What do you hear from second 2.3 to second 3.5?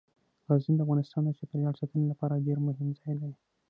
ډیر مهم ځای دی.